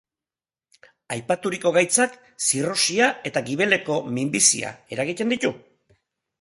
[1.15, 2.17] Aipaturiko gaitzak
[2.47, 5.57] zirrosia eta gibeleko minbizia eragiten ditu.